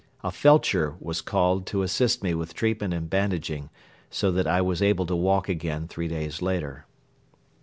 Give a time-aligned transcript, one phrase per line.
[0.23, 3.69] A felcher was called to assist me with treatment and bandaging,
[4.09, 6.87] so that I was able to walk again three days later.